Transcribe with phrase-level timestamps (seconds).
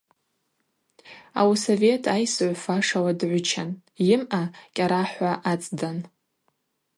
[1.39, 3.69] Ауи совет айсыгӏв фашала дгӏвычан,
[4.07, 4.43] йымъа
[4.75, 5.97] кӏьарахӏва ацӏдан.